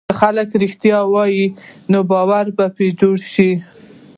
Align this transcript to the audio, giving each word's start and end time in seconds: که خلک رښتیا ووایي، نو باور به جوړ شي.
که 0.09 0.13
خلک 0.21 0.49
رښتیا 0.63 0.99
ووایي، 1.05 1.45
نو 1.91 1.99
باور 2.11 2.45
به 2.55 2.65
جوړ 2.99 3.17
شي. 3.33 3.51